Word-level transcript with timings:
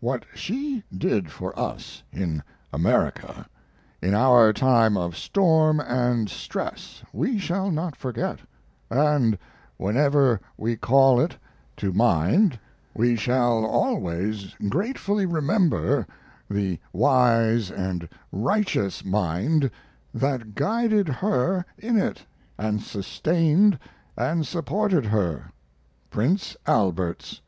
What 0.00 0.26
she 0.34 0.84
did 0.94 1.30
for 1.32 1.58
us 1.58 2.02
in 2.12 2.42
America 2.70 3.46
in 4.02 4.14
our 4.14 4.52
time 4.52 4.98
of 4.98 5.16
storm 5.16 5.80
and 5.80 6.28
stress 6.28 7.02
we 7.14 7.38
shall 7.38 7.70
not 7.70 7.96
forget, 7.96 8.40
and 8.90 9.38
whenever 9.78 10.38
we 10.58 10.76
call 10.76 11.18
it 11.18 11.38
to 11.78 11.94
mind 11.94 12.58
we 12.92 13.16
shall 13.16 13.64
always 13.64 14.52
gratefully 14.68 15.24
remember 15.24 16.06
the 16.50 16.78
wise 16.92 17.70
and 17.70 18.06
righteous 18.30 19.02
mind 19.02 19.70
that 20.12 20.54
guided 20.54 21.08
her 21.08 21.64
in 21.78 21.96
it 21.96 22.26
and 22.58 22.82
sustained 22.82 23.78
and 24.14 24.46
supported 24.46 25.06
her 25.06 25.50
Prince 26.10 26.54
Albert's. 26.66 27.40